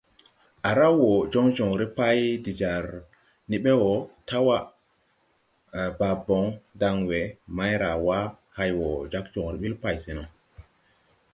[0.69, 2.85] À raw wɔ joŋ joŋre pay de jar
[3.49, 3.93] ni ɓe wɔ,
[4.27, 4.57] Tawa,
[5.99, 6.45] Baabon,
[6.79, 7.19] Danwë,
[7.57, 8.19] Mairawa
[8.57, 10.23] hay wɔ jag joŋre ɓil pay see no.